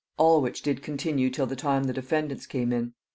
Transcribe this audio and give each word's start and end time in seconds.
All 0.17 0.41
which 0.41 0.63
did 0.63 0.81
continue 0.81 1.29
till 1.29 1.45
time 1.47 1.83
the 1.83 1.93
defendants 1.93 2.47
came 2.47 2.73
in.' 2.73 2.95